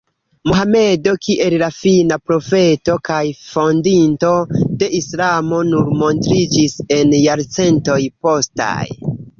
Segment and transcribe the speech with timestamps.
[0.51, 4.33] Mohamedo kiel la fina profeto kaj fondinto
[4.81, 8.85] de islamo nur montriĝis en jarcentoj postaj.